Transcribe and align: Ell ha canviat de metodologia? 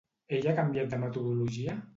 Ell 0.37 0.47
ha 0.51 0.55
canviat 0.61 0.89
de 0.95 1.01
metodologia? 1.05 1.81